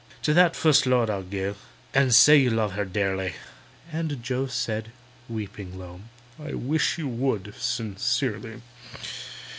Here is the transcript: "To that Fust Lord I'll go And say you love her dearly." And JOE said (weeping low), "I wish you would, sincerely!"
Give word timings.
"To 0.23 0.33
that 0.33 0.55
Fust 0.55 0.87
Lord 0.87 1.11
I'll 1.11 1.21
go 1.21 1.53
And 1.93 2.11
say 2.11 2.35
you 2.35 2.49
love 2.49 2.71
her 2.71 2.85
dearly." 2.85 3.35
And 3.91 4.23
JOE 4.23 4.47
said 4.47 4.91
(weeping 5.29 5.77
low), 5.77 6.01
"I 6.43 6.55
wish 6.55 6.97
you 6.97 7.07
would, 7.07 7.53
sincerely!" 7.59 8.63